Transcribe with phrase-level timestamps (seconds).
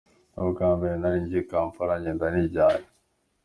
[0.33, 2.87] Ni ubwa mbere nari ngiye i Kampala, ngenda nijyanye.